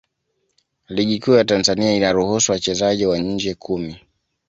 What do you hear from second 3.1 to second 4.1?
nje kumi.